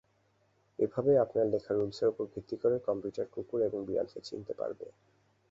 এভাবেই 0.79 1.17
আপনার 1.17 1.45
লেখা 1.45 1.71
রুলসের 1.73 2.11
উপর 2.11 2.25
ভিত্তি 2.33 2.55
করেই 2.61 2.85
কম্পিউটার 2.87 3.27
কুকুর 3.33 3.59
এবং 3.61 3.79
বিড়ালকে 3.87 4.19
চিনতে 4.27 4.53
পারবে। 4.53 4.85